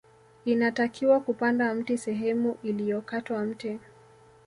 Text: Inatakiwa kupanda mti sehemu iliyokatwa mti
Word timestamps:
Inatakiwa 0.45 1.19
kupanda 1.19 1.73
mti 1.73 1.97
sehemu 1.97 2.57
iliyokatwa 2.63 3.43
mti 3.45 3.79